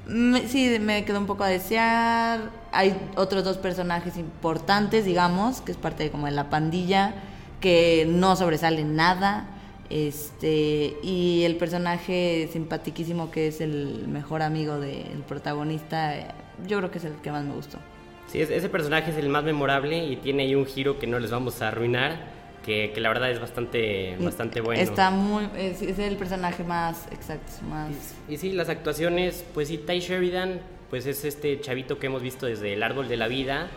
[0.07, 2.51] me- sí, me quedó un poco a desear.
[2.71, 7.15] Hay otros dos personajes importantes, digamos, que es parte de, como de la pandilla,
[7.61, 9.47] que no sobresalen nada.
[9.93, 16.27] Este, y el personaje simpatiquísimo que es el mejor amigo del protagonista, eh,
[16.67, 17.79] yo creo que es el que más me gustó.
[18.27, 21.19] Sí, es- ese personaje es el más memorable y tiene ahí un giro que no
[21.19, 22.17] les vamos a arruinar,
[22.65, 24.81] que, que la verdad es bastante, bastante bueno.
[24.81, 25.47] Está muy.
[25.57, 27.91] Es, es el personaje más exacto, más.
[28.29, 32.47] Y sí, las actuaciones, pues sí, Ty Sheridan, pues es este chavito que hemos visto
[32.47, 33.69] desde el árbol de la vida.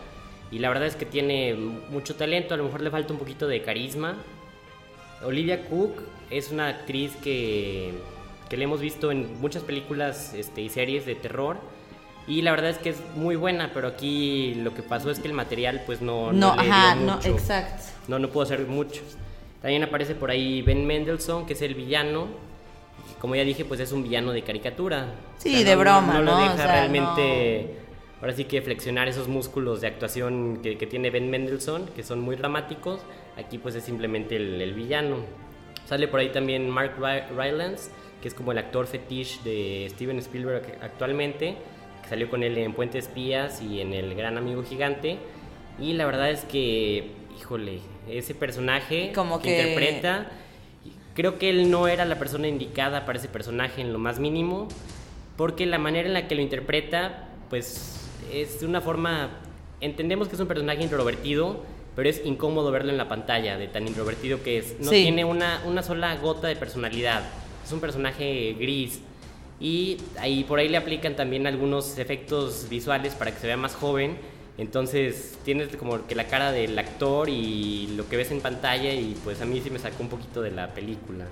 [0.50, 1.54] Y la verdad es que tiene
[1.90, 4.14] mucho talento, a lo mejor le falta un poquito de carisma.
[5.24, 7.92] Olivia Cook es una actriz que,
[8.48, 11.56] que le hemos visto en muchas películas este, y series de terror.
[12.28, 15.28] Y la verdad es que es muy buena, pero aquí lo que pasó es que
[15.28, 17.28] el material pues no, No, no le ajá, dio no, mucho.
[17.28, 17.84] exacto.
[18.08, 19.02] No, no puedo hacer mucho.
[19.62, 22.26] También aparece por ahí Ben Mendelssohn, que es el villano.
[23.20, 25.06] como ya dije, pues es un villano de caricatura.
[25.38, 26.22] Sí, de broma, no, ¿no?
[26.32, 27.76] lo O deja sea, realmente,
[28.20, 32.20] ahora sí que flexionar esos músculos de actuación que, que tiene Ben Mendelssohn, que son
[32.20, 33.00] muy dramáticos.
[33.36, 35.16] Aquí pues es simplemente el, el villano.
[35.86, 37.90] Sale por ahí también Mark Ry- Rylance,
[38.22, 41.56] que es como el actor fetiche de Steven Spielberg actualmente,
[42.02, 45.18] que salió con él en Puente Espías y en El Gran Amigo Gigante.
[45.78, 50.30] Y la verdad es que, híjole, ese personaje Como que, que- interpreta,
[51.14, 54.68] creo que él no era la persona indicada para ese personaje en lo más mínimo,
[55.36, 59.30] porque la manera en la que lo interpreta, pues es de una forma,
[59.80, 61.62] entendemos que es un personaje introvertido,
[61.96, 64.76] pero es incómodo verlo en la pantalla, de tan introvertido que es.
[64.78, 65.02] No Sí.
[65.02, 67.22] tiene una, una sola gota de personalidad,
[67.64, 69.00] es un personaje gris.
[69.58, 73.74] Y ahí por ahí le aplican también algunos efectos visuales para que se vea más
[73.74, 74.18] joven.
[74.58, 79.14] Entonces tienes como que la cara del actor y lo que ves en pantalla y
[79.24, 81.26] pues a mí sí me sacó un poquito de la película.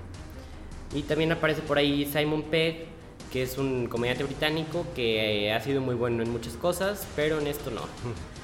[0.95, 2.85] Y también aparece por ahí Simon Pegg,
[3.31, 7.39] que es un comediante británico que eh, ha sido muy bueno en muchas cosas, pero
[7.39, 7.81] en esto no.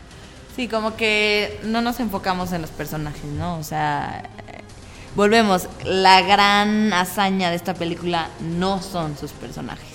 [0.56, 3.58] Sí, como que no nos enfocamos en los personajes, ¿no?
[3.58, 4.24] O sea,
[5.16, 9.88] volvemos, la gran hazaña de esta película no son sus personajes.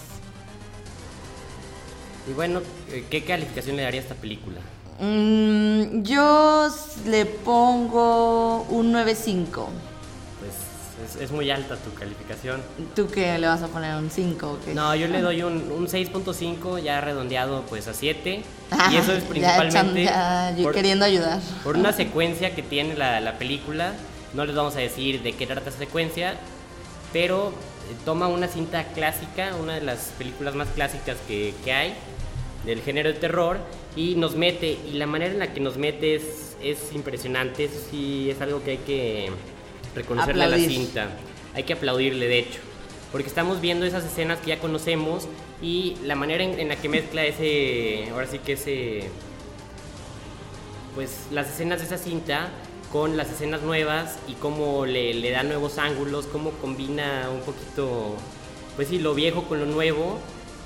[2.29, 4.61] Y bueno, eh, ¿qué calificación le daría a esta película?
[4.99, 6.69] Mm, yo
[7.07, 9.67] le pongo un 9.5.
[11.17, 12.61] Es, es muy alta tu calificación.
[12.95, 14.75] ¿Tú qué le vas a poner un 5 o qué?
[14.75, 18.43] No, yo le doy un, un 6.5 ya redondeado pues a 7.
[18.71, 21.41] Ah, Y eso es ya principalmente echan- ya, yo por, queriendo ayudar.
[21.65, 23.93] por una secuencia que tiene la, la película.
[24.35, 26.35] No les vamos a decir de qué trata esa secuencia,
[27.13, 31.95] pero eh, toma una cinta clásica, una de las películas más clásicas que, que hay
[32.65, 33.59] del género de terror
[33.95, 37.77] y nos mete y la manera en la que nos mete es, es impresionante, eso
[37.91, 39.31] sí es algo que hay que
[39.97, 41.09] reconocerle a la cinta,
[41.55, 42.61] hay que aplaudirle de hecho,
[43.11, 45.27] porque estamos viendo esas escenas que ya conocemos
[45.61, 49.09] y la manera en, en la que mezcla ese, ahora sí que ese,
[50.95, 52.51] pues las escenas de esa cinta
[52.93, 58.15] con las escenas nuevas y cómo le, le da nuevos ángulos, cómo combina un poquito,
[58.77, 60.19] pues sí, lo viejo con lo nuevo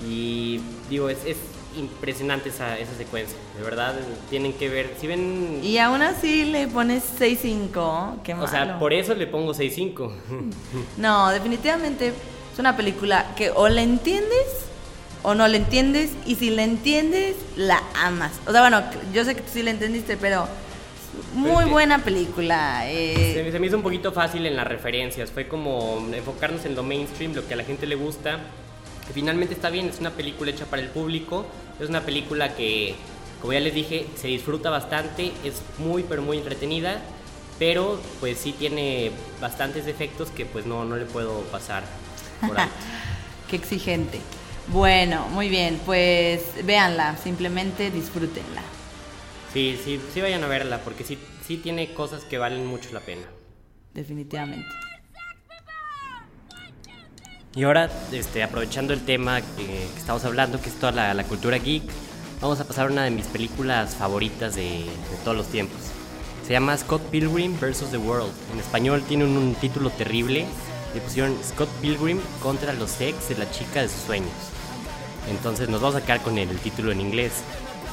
[0.07, 1.37] y digo, es, es
[1.76, 3.94] impresionante esa, esa secuencia, de verdad,
[4.28, 8.46] tienen que ver, si ven, Y aún así le pones 6.5, qué malo.
[8.46, 10.11] o sea, por eso le pongo 6.5.
[10.96, 12.09] No, definitivamente
[12.52, 14.66] es una película que o la entiendes
[15.22, 18.33] o no la entiendes y si la entiendes la amas.
[18.46, 20.46] O sea, bueno, yo sé que tú sí la entendiste, pero
[21.35, 22.90] muy Pues buena película.
[22.90, 26.74] eh, Se, se me hizo un poquito fácil en las referencias, fue como enfocarnos en
[26.74, 28.40] lo mainstream, lo que a la gente le gusta.
[29.11, 31.44] Que finalmente está bien, es una película hecha para el público,
[31.81, 32.94] es una película que,
[33.40, 37.03] como ya les dije, se disfruta bastante, es muy pero muy entretenida,
[37.59, 41.83] pero pues sí tiene bastantes defectos que pues no, no le puedo pasar
[42.46, 42.73] por alto.
[43.51, 44.20] Qué exigente.
[44.68, 48.62] Bueno, muy bien, pues véanla, simplemente disfrútenla.
[49.53, 53.01] Sí, sí, sí vayan a verla, porque sí, sí tiene cosas que valen mucho la
[53.01, 53.27] pena.
[53.92, 54.68] Definitivamente.
[57.57, 61.83] Y ahora, este, aprovechando el tema que, estamos hablando, que es toda la, cultura geek,
[62.41, 64.85] vamos a pasar a una de mis películas favoritas de,
[65.25, 65.79] todos los tiempos.
[66.47, 67.91] Se llama Scott Pilgrim vs.
[67.91, 68.33] The World.
[68.53, 70.47] En español tiene un, un título terrible.
[70.95, 74.31] Le pusieron Scott Pilgrim contra los ex de la chica de sus sueños.
[75.29, 77.43] Entonces nos vamos a quedar con el, el título en inglés.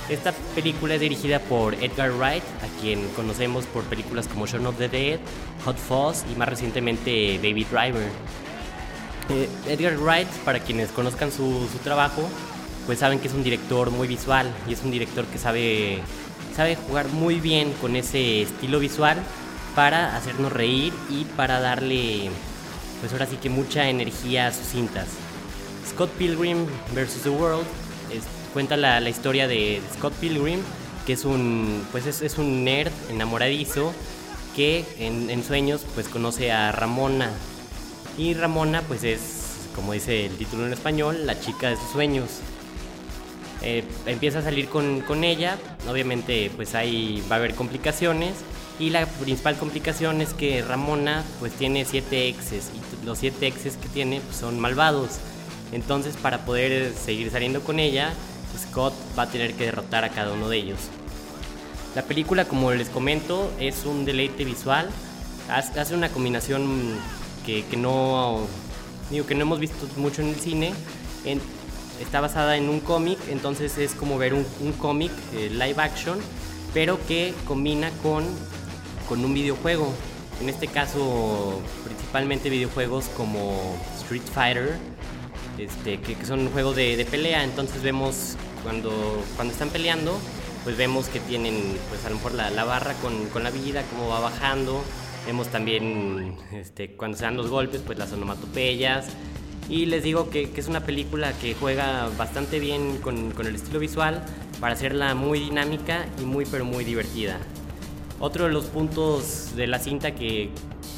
[0.08, 4.78] Esta película es dirigida por Edgar Wright, a quien conocemos por películas como Shaun of
[4.78, 5.20] the Dead,
[5.66, 8.08] Hot Fuzz y más recientemente Baby Driver.
[9.30, 12.28] Eh, Edgar Wright, para quienes conozcan su, su trabajo,
[12.86, 16.00] pues saben que es un director muy visual y es un director que sabe,
[16.56, 19.18] sabe jugar muy bien con ese estilo visual
[19.76, 22.30] para hacernos reír y para darle,
[23.02, 25.08] pues ahora sí que mucha energía a sus cintas.
[25.90, 27.24] Scott Pilgrim vs.
[27.24, 27.66] The World
[28.54, 30.62] cuenta la, la historia de Scott Pilgrim,
[31.06, 33.94] que es un, pues es, es un nerd enamoradizo
[34.56, 37.30] que en, en sueños pues conoce a Ramona,
[38.18, 42.40] y Ramona, pues es, como dice el título en español, la chica de sus sueños.
[43.62, 45.58] Eh, empieza a salir con, con ella,
[45.90, 48.36] obviamente pues ahí va a haber complicaciones
[48.80, 53.76] y la principal complicación es que Ramona pues tiene siete exes y los siete exes
[53.78, 55.18] que tiene pues, son malvados.
[55.72, 58.14] Entonces para poder seguir saliendo con ella,
[58.58, 60.80] Scott va a tener que derrotar a cada uno de ellos.
[61.96, 64.88] La película, como les comento, es un deleite visual.
[65.50, 67.00] Hace una combinación
[67.48, 68.46] que, que no,
[69.10, 70.74] digo, que no hemos visto mucho en el cine.
[71.26, 71.42] En-
[72.02, 76.20] está basada en un cómic, entonces es como ver un, cómic eh, live action,
[76.74, 78.24] pero que combina con,
[79.08, 79.92] con un videojuego.
[80.42, 84.78] En este caso, principalmente videojuegos como Street Fighter,
[85.58, 87.44] este, que, son juegos de, de, pelea.
[87.44, 88.92] Entonces vemos cuando,
[89.36, 90.20] cuando están peleando,
[90.64, 93.84] pues vemos que tienen, pues a lo mejor la, la barra con, con, la vida,
[93.90, 94.84] cómo va bajando.
[95.28, 99.10] Vemos también este, cuando se dan los golpes, pues las onomatopeyas.
[99.68, 103.80] Y les digo que, es una película que juega bastante bien con, con el estilo
[103.80, 104.24] visual
[104.62, 107.40] para hacerla muy dinámica y muy pero muy divertida.
[108.22, 110.50] Otro de los puntos de la cinta que,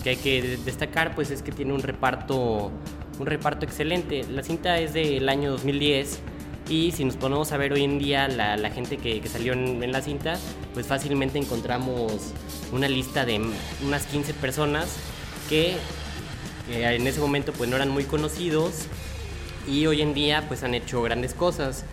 [0.04, 2.70] que hay que destacar pues es que tiene un reparto,
[3.18, 4.24] un reparto excelente.
[4.30, 6.20] La cinta es del año 2010
[6.70, 9.54] y si nos ponemos a ver hoy en día la, la gente que, que salió
[9.54, 10.38] en, en, la cinta,
[10.74, 12.34] pues fácilmente encontramos
[12.72, 13.42] una lista de
[13.84, 14.88] unas 15 personas
[15.50, 15.76] que,
[16.72, 18.86] en ese momento pues no eran muy conocidos
[19.68, 21.84] y hoy en día pues han hecho grandes cosas.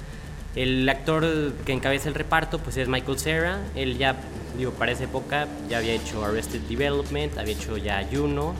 [0.54, 3.60] El actor que encabeza el reparto pues es Michael Cera.
[3.74, 4.16] Él ya,
[4.58, 8.54] digo, para esa época ya había hecho Arrested Development, había hecho ya Juno.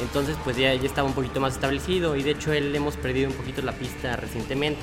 [0.00, 3.30] Entonces pues ya, ya estaba un poquito más establecido y de hecho él hemos perdido
[3.30, 4.82] un poquito la pista recientemente.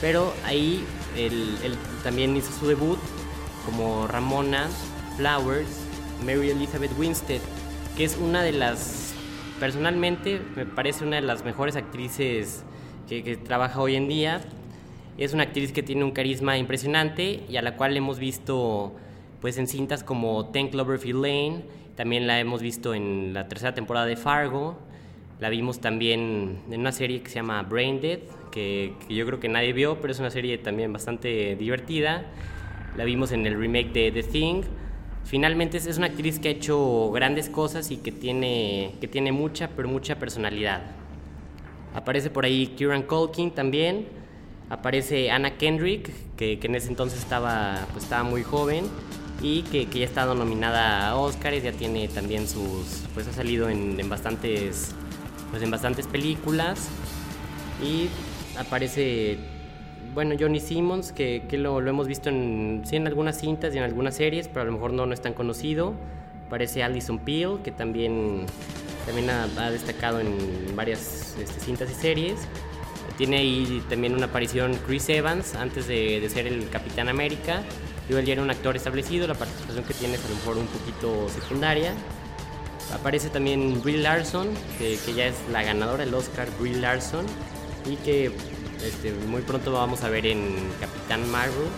[0.00, 0.84] Pero ahí
[1.16, 2.98] él, él también hizo su debut
[3.66, 4.68] como Ramona
[5.16, 5.86] Flowers,
[6.24, 7.40] Mary Elizabeth Winstead,
[7.96, 9.14] que es una de las,
[9.58, 12.64] personalmente me parece una de las mejores actrices
[13.08, 14.40] que, que trabaja hoy en día.
[15.18, 18.94] Es una actriz que tiene un carisma impresionante y a la cual hemos visto
[19.40, 21.64] pues en cintas como Ten Cloverfield Lane,
[21.96, 24.78] también la hemos visto en la tercera temporada de Fargo,
[25.40, 29.48] la vimos también en una serie que se llama Brain Dead, que, yo creo que
[29.48, 32.26] nadie vio, pero es una serie también bastante divertida.
[32.96, 34.62] La vimos en el remake de The Thing.
[35.24, 39.70] Finalmente es una actriz que ha hecho grandes cosas y que tiene, que tiene mucha,
[39.74, 40.82] pero mucha personalidad.
[41.94, 44.20] Aparece por ahí Kieran Culkin también
[44.70, 48.86] aparece Anna Kendrick, que, que en ese entonces estaba, pues, estaba muy joven
[49.42, 53.32] y que, que, ya ha estado nominada a Oscars, ya tiene también sus, pues ha
[53.32, 54.94] salido en, en bastantes,
[55.50, 56.88] pues en bastantes películas
[57.82, 58.08] y
[58.58, 59.38] aparece,
[60.14, 63.78] bueno, Johnny Simmons, que, que lo, lo, hemos visto en, sí, en algunas cintas y
[63.78, 65.94] en algunas series, pero a lo mejor no, no es tan conocido.
[66.46, 68.44] Aparece Alison Peel, que también,
[69.06, 70.36] también ha, ha destacado en
[70.74, 72.40] varias este, cintas y series.
[73.16, 77.62] Tiene ahí también una aparición Chris Evans antes de, de ser el Capitán América.
[78.08, 80.56] Digo, él ya era un actor establecido, la participación que tiene es a lo mejor
[80.56, 81.92] un poquito secundaria.
[82.94, 84.48] Aparece también Brie Larson,
[84.78, 87.24] que, que ya es la ganadora del Oscar, Brie Larson,
[87.86, 88.30] y que
[88.84, 91.68] este, muy pronto vamos a ver en Capitán Marvel.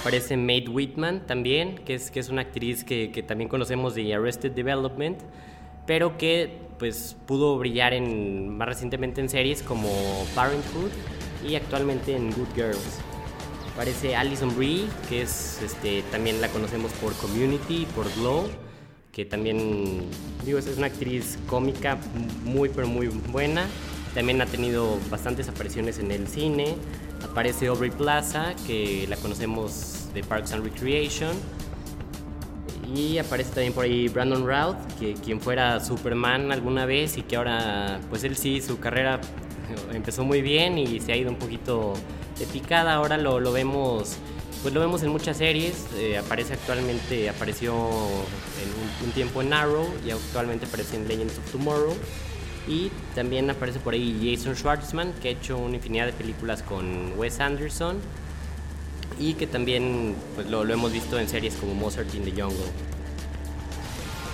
[0.00, 4.14] Aparece Maid Whitman también, que es, que es una actriz que, que también conocemos de
[4.14, 5.18] Arrested Development,
[5.86, 9.90] pero que pues pudo brillar en, más recientemente en series como
[10.34, 10.90] Parenthood
[11.46, 13.00] y actualmente en Good Girls.
[13.72, 18.48] Aparece Alison Brie, que es este, también la conocemos por Community, por Glow,
[19.18, 20.02] que también
[20.46, 21.98] digo es una actriz cómica
[22.44, 23.66] muy pero muy buena.
[24.14, 26.76] También ha tenido bastantes apariciones en el cine.
[27.24, 31.32] Aparece Aubrey Plaza, que la conocemos de Parks and Recreation
[32.94, 37.34] y aparece también por ahí Brandon Routh, que quien fuera Superman alguna vez y que
[37.34, 39.20] ahora, pues él sí, su carrera
[39.92, 41.94] empezó muy bien y se ha ido un poquito
[42.38, 42.94] de picada.
[42.94, 44.16] Ahora lo, lo vemos,
[44.62, 45.86] pues lo vemos en muchas series.
[45.96, 51.50] Eh, aparece actualmente, apareció en un, tiempo en Arrow y actualmente aparece en Legends of
[51.52, 51.94] Tomorrow.
[52.66, 57.18] Y también aparece por ahí Jason Schwartzman, que ha hecho una infinidad de películas con
[57.18, 57.96] Wes Anderson
[59.18, 62.66] y que también pues, lo, lo, hemos visto en series como Mozart in the Jungle.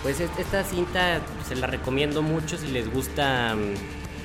[0.02, 3.54] Pues esta cinta se la recomiendo mucho si les gusta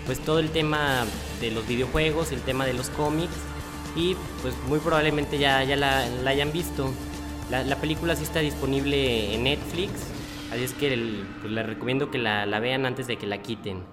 [0.05, 1.05] pues todo el tema
[1.39, 3.35] de los videojuegos, el tema de los cómics
[3.95, 6.91] y pues muy probablemente ya, ya la, la hayan visto.
[7.49, 9.91] La, la, película sí está disponible en Netflix,
[10.52, 13.41] así es que el, pues les recomiendo que la, la vean antes de que la
[13.41, 13.84] quiten.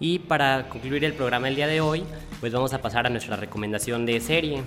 [0.00, 2.04] Y para concluir el programa el día de hoy,
[2.40, 4.62] pues vamos a pasar a nuestra recomendación de serie.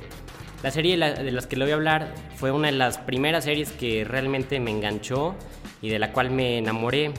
[0.63, 2.97] La serie de, la, de las que le voy a hablar fue una de las
[2.97, 5.36] primeras series que realmente me enganchó
[5.82, 7.12] y de la cual me enamoré.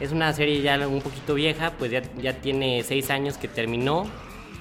[0.00, 4.04] Es una serie ya un poquito vieja, pues ya, ya tiene seis años que terminó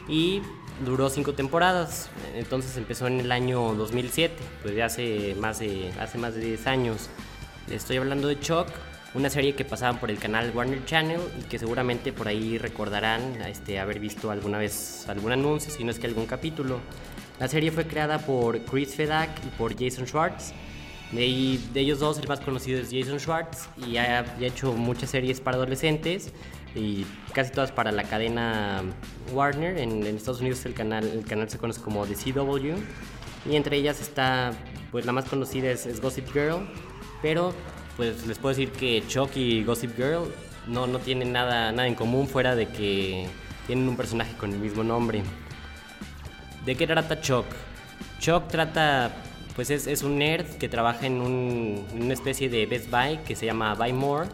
[0.10, 0.42] y
[0.86, 2.10] duró cinco temporadas.
[2.36, 6.68] Entonces empezó en el año 2007, pues ya hace más de, hace más de 10
[6.68, 7.10] años.
[7.70, 8.68] Estoy hablando de Chuck,
[9.14, 13.42] una serie que pasaba por el canal Warner Channel y que seguramente por ahí recordarán
[13.44, 16.80] este, haber visto alguna vez algún anuncio, si no es que algún capítulo.
[17.40, 20.54] La serie fue creada por Chris Fedak y por Jason Schwartz.
[21.12, 25.10] De, de ellos dos, el más conocido es Jason Schwartz y ha, ha, hecho muchas
[25.10, 26.32] series para adolescentes
[26.76, 28.84] y casi todas para la cadena
[29.34, 29.78] Warner.
[29.78, 32.76] En, en, Estados Unidos el canal, el canal se conoce como The CW
[33.50, 34.52] y entre ellas está,
[34.92, 36.68] pues la más conocida es, Gossip Girl,
[37.22, 37.54] pero
[37.98, 40.32] pues les puedo decir que Chuck y Gossip Girl
[40.68, 43.28] no, no tienen nada, nada en común fuera de que
[43.68, 45.24] tienen un personaje con el mismo nombre.
[46.66, 47.46] ¿De qué trata Chuck?
[48.20, 49.12] Chuck trata,
[49.56, 53.36] pues es, es un nerd que trabaja en, un, una especie de Best Buy que
[53.36, 54.30] se llama Buy More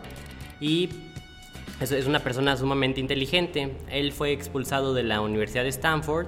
[0.59, 0.89] y
[1.79, 3.75] es, una persona sumamente inteligente.
[3.89, 6.27] Él fue expulsado de la Universidad de Stanford,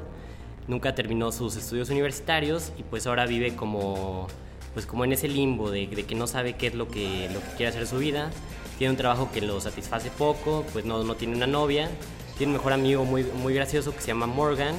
[0.68, 4.28] nunca terminó sus estudios universitarios y pues ahora vive como,
[4.74, 7.39] pues como en ese limbo de, de que no sabe qué es lo que, lo
[7.39, 8.30] que quiere hacer su vida.
[8.78, 11.89] Tiene un trabajo que lo satisface poco, pues no, no tiene una novia.
[12.38, 14.76] Tiene un mejor amigo muy, muy gracioso que se llama Morgan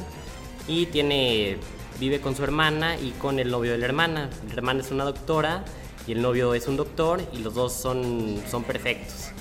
[0.66, 1.58] y tiene
[1.98, 4.30] vive con su hermana y con el novio de la hermana.
[4.48, 5.64] La hermana es una doctora
[6.06, 9.32] y el novio es un doctor y los dos son, son perfectos.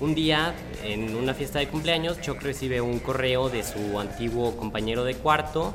[0.00, 5.02] Un día, en una fiesta de cumpleaños, Chuck recibe un correo de su antiguo compañero
[5.02, 5.74] de cuarto,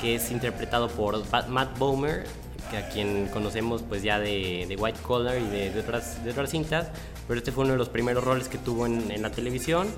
[0.00, 2.24] que es interpretado por Matt Bomer,
[2.76, 6.88] a quien conocemos pues ya de, White Collar y de, otras, cintas,
[7.26, 9.88] pero este fue uno de los primeros roles que tuvo en, la televisión.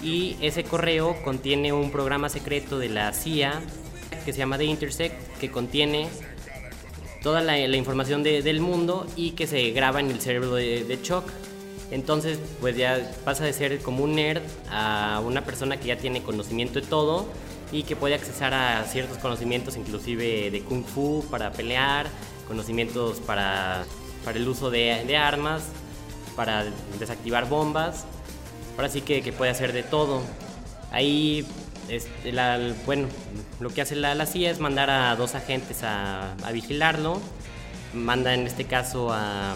[0.00, 3.60] Y ese correo contiene un programa secreto de la CIA
[4.24, 6.08] que se llama The Intersect, que contiene
[7.20, 11.24] toda la, información de, del mundo y que se graba en el cerebro de Chuck.
[11.90, 16.22] Entonces, pues ya pasa de ser como un nerd a una persona que ya tiene
[16.22, 17.26] conocimiento de todo
[17.72, 22.06] y que puede accesar a ciertos conocimientos, inclusive de kung fu para pelear,
[22.46, 23.84] conocimientos para,
[24.24, 25.62] para el uso de, armas,
[26.36, 26.64] para
[26.98, 28.04] desactivar bombas.
[28.76, 30.22] Ahora sí que, puede hacer de todo.
[30.92, 31.46] Ahí
[31.88, 32.32] este,
[32.86, 33.08] bueno,
[33.58, 37.20] lo que hace la, la, CIA es mandar a dos agentes a, a, vigilarlo.
[37.94, 39.54] Manda en este caso a,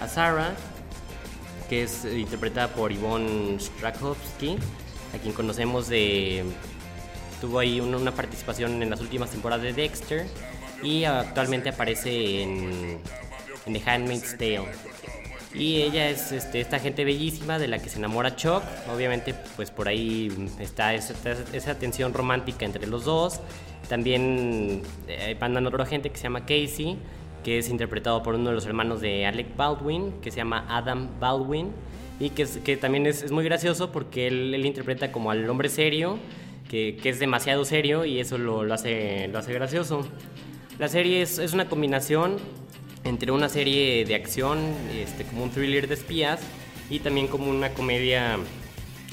[0.00, 0.54] a Sarah,
[1.68, 4.56] que es interpretada por Yvonne Strakovsky,
[5.14, 6.44] a quien conocemos de...
[7.40, 10.26] Tuvo ahí una, participación en las últimas temporadas de Dexter
[10.82, 12.98] y actualmente aparece en,
[13.66, 14.66] en The Handmaid's Tale.
[15.54, 18.62] Y ella es este, esta gente bellísima de la que se enamora Chuck.
[18.92, 21.14] Obviamente, pues por ahí está esa,
[21.52, 23.40] esa tensión romántica entre los dos.
[23.88, 26.98] También eh, mandan otro agente que se llama Casey,
[27.42, 31.08] que es interpretado por uno de los hermanos de Alec Baldwin, que se llama Adam
[31.20, 31.70] Baldwin.
[32.20, 35.48] Y que, es, que también es, es, muy gracioso porque él, él, interpreta como al
[35.48, 36.18] hombre serio,
[36.68, 40.06] que, que es demasiado serio y eso lo, lo, hace, lo hace gracioso.
[40.80, 42.38] La serie es, es una combinación
[43.04, 44.58] entre una serie de acción,
[44.94, 46.40] este, como un thriller de espías,
[46.90, 48.38] y también como una comedia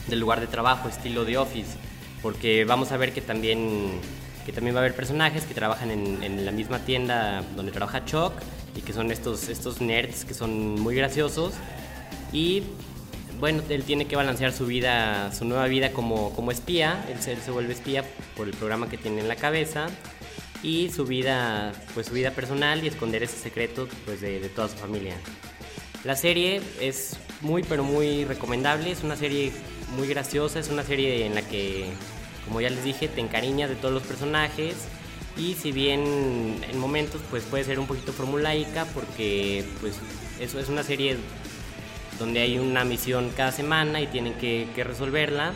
[0.07, 1.78] del lugar de trabajo, estilo The Office,
[2.21, 3.99] porque vamos a ver que también,
[4.45, 8.05] que también va a haber personajes que trabajan en, en la misma tienda donde trabaja
[8.05, 8.33] Chuck
[8.75, 11.53] y que son estos, estos nerds que son muy graciosos.
[12.31, 12.63] Y
[13.39, 17.33] bueno, él tiene que balancear su vida, su nueva vida como, como espía, él se,
[17.33, 18.03] él se vuelve espía
[18.35, 19.87] por el programa que tiene en la cabeza
[20.63, 24.69] y su vida, pues su vida personal y esconder ese secreto pues de, de, toda
[24.69, 25.15] su familia.
[26.03, 29.51] La serie es muy pero muy recomendable, es una serie
[29.97, 31.85] muy graciosa, es una serie en la que,
[32.45, 34.75] como ya les dije, te encariñas de todos los personajes
[35.37, 39.95] y si bien en momentos pues puede ser un poquito formulaica porque pues
[40.39, 41.17] eso es una serie
[42.19, 45.53] donde hay una misión cada semana y tienen que, resolverla,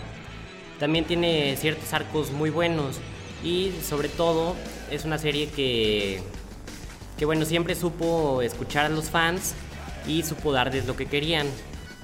[0.79, 2.97] también tiene ciertos arcos muy buenos
[3.43, 4.55] y sobre todo
[4.91, 6.21] es una serie que,
[7.17, 9.53] que bueno, siempre supo escuchar a los fans
[10.05, 11.47] y supo darles lo que querían.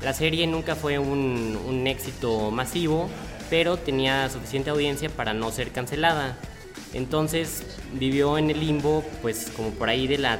[0.01, 3.09] La serie nunca fue un éxito masivo,
[3.49, 6.37] pero tenía suficiente audiencia para no ser cancelada.
[6.93, 10.39] Entonces vivió en el limbo, pues como por ahí de la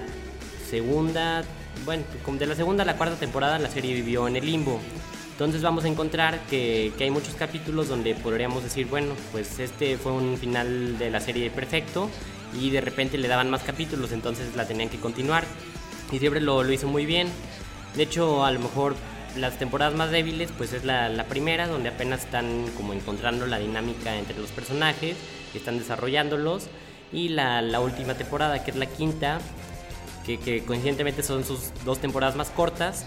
[0.70, 1.44] segunda,
[1.84, 2.04] bueno,
[2.40, 4.80] de la segunda a la cuarta temporada la serie vivió en el limbo.
[5.32, 9.98] Entonces vamos a encontrar que, que, hay muchos capítulos donde podríamos decir, bueno, pues este
[9.98, 12.10] fue un final de la serie perfecto
[12.58, 15.44] y de repente le daban más capítulos, entonces la tenían que continuar.
[16.12, 17.28] Y siempre lo, lo hizo muy bien.
[17.96, 18.96] De hecho, a lo mejor
[19.36, 23.60] las temporadas más débiles pues es la, la, primera donde apenas están como encontrando la
[23.60, 25.18] dinámica entre los personajes
[25.58, 26.68] están desarrollándolos
[27.12, 29.40] y la, la última temporada que es la quinta
[30.26, 33.06] que, que, coincidentemente son sus dos temporadas más cortas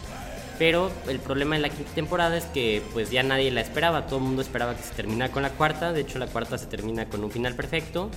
[0.58, 4.18] pero el problema en la quinta temporada es que pues ya nadie la esperaba todo
[4.18, 7.08] el mundo esperaba que se terminara con la cuarta de hecho la cuarta se termina
[7.08, 8.10] con un final perfecto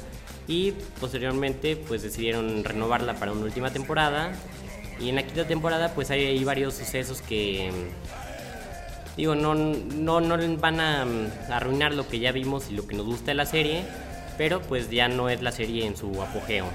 [0.47, 4.31] y posteriormente pues decidieron renovarla para una última temporada
[5.01, 7.71] y en la quinta temporada pues hay, varios sucesos que
[9.17, 12.95] digo no, no, no van a, a, arruinar lo que ya vimos y lo que
[12.95, 13.83] nos gusta de la serie
[14.37, 16.65] pero pues ya no es la serie en su apogeo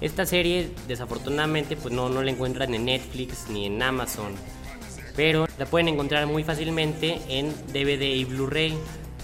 [0.00, 4.34] esta serie desafortunadamente pues no, no la encuentran en Netflix ni en Amazon
[5.14, 8.76] pero la pueden encontrar muy fácilmente en DVD y Blu-ray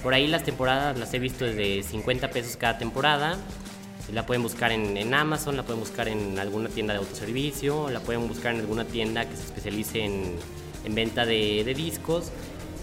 [0.05, 3.39] por ahí las temporadas las he visto desde 50 pesos cada temporada.
[4.13, 8.29] La pueden buscar en, Amazon, la pueden buscar en alguna tienda de autoservicio, la pueden
[8.29, 12.31] buscar en alguna tienda que se especialice en, venta de, discos.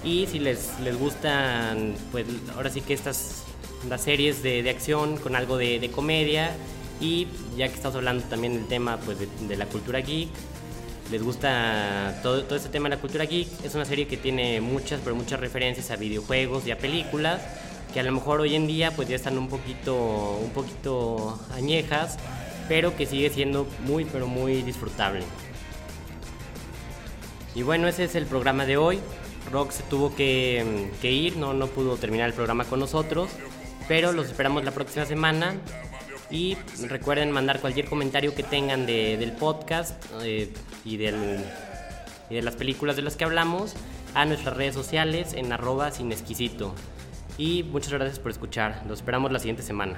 [0.03, 3.43] Y si les, les gustan, pues ahora sí que estas
[3.89, 6.51] las series de, acción con algo de, comedia.
[6.99, 10.29] Y ya que estamos hablando también del tema pues, de, la cultura geek,
[11.11, 14.61] les gusta todo, todo este tema de la cultura geek, es una serie que tiene
[14.61, 17.41] muchas, pero muchas referencias a videojuegos y a películas
[17.93, 22.17] que a lo mejor hoy en día pues ya están un poquito, un poquito añejas,
[22.67, 25.23] pero que sigue siendo muy, pero muy disfrutable.
[27.53, 28.99] Y bueno, ese es el programa de hoy.
[29.51, 33.29] Rock se tuvo que, ir, no, no pudo terminar el programa con nosotros,
[33.87, 35.55] pero los esperamos la próxima semana.
[36.29, 36.55] Y
[36.87, 40.53] recuerden mandar cualquier comentario que tengan del podcast eh,
[40.85, 41.43] y, del,
[42.29, 43.73] y de las películas de las que hablamos
[44.13, 46.73] a nuestras redes sociales en arroba sin exquisito.
[47.41, 48.83] Y muchas gracias por escuchar.
[48.87, 49.97] Los esperamos la siguiente semana.